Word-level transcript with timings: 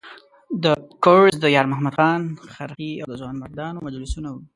د 0.63 0.65
کرز 1.03 1.33
د 1.41 1.45
یارمحمد 1.55 1.93
خان 1.97 2.21
خرخښې 2.53 2.91
او 3.01 3.07
د 3.11 3.13
ځوانمردانو 3.21 3.83
مجلسونه 3.85 4.27
وو. 4.31 4.41